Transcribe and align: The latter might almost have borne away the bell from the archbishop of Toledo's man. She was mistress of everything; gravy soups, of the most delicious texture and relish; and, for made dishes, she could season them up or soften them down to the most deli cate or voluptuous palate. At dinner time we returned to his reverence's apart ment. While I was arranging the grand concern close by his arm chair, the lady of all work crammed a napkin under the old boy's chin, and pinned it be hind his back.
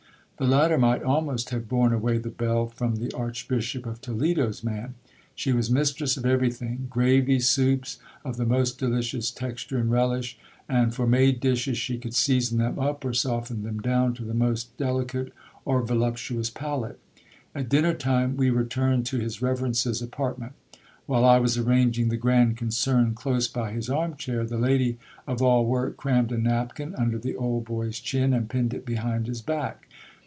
The 0.37 0.47
latter 0.47 0.79
might 0.79 1.03
almost 1.03 1.51
have 1.51 1.69
borne 1.69 1.93
away 1.93 2.17
the 2.17 2.29
bell 2.31 2.65
from 2.65 2.95
the 2.95 3.11
archbishop 3.15 3.85
of 3.85 4.01
Toledo's 4.01 4.63
man. 4.63 4.95
She 5.35 5.53
was 5.53 5.69
mistress 5.69 6.17
of 6.17 6.25
everything; 6.25 6.87
gravy 6.89 7.39
soups, 7.39 7.99
of 8.25 8.37
the 8.37 8.45
most 8.47 8.79
delicious 8.79 9.29
texture 9.29 9.77
and 9.77 9.91
relish; 9.91 10.39
and, 10.67 10.95
for 10.95 11.05
made 11.05 11.41
dishes, 11.41 11.77
she 11.77 11.99
could 11.99 12.15
season 12.15 12.57
them 12.57 12.79
up 12.79 13.05
or 13.05 13.13
soften 13.13 13.61
them 13.61 13.81
down 13.81 14.15
to 14.15 14.25
the 14.25 14.33
most 14.33 14.75
deli 14.77 15.05
cate 15.05 15.31
or 15.63 15.83
voluptuous 15.83 16.49
palate. 16.49 16.97
At 17.53 17.69
dinner 17.69 17.93
time 17.93 18.35
we 18.35 18.49
returned 18.49 19.05
to 19.07 19.19
his 19.19 19.43
reverence's 19.43 20.01
apart 20.01 20.39
ment. 20.39 20.53
While 21.05 21.23
I 21.23 21.37
was 21.37 21.55
arranging 21.59 22.09
the 22.09 22.17
grand 22.17 22.57
concern 22.57 23.13
close 23.13 23.47
by 23.47 23.73
his 23.73 23.91
arm 23.91 24.15
chair, 24.15 24.43
the 24.43 24.57
lady 24.57 24.97
of 25.27 25.43
all 25.43 25.67
work 25.67 25.97
crammed 25.97 26.31
a 26.31 26.37
napkin 26.39 26.95
under 26.95 27.19
the 27.19 27.35
old 27.35 27.63
boy's 27.65 27.99
chin, 27.99 28.33
and 28.33 28.49
pinned 28.49 28.73
it 28.73 28.87
be 28.87 28.95
hind 28.95 29.27
his 29.27 29.43
back. 29.43 29.87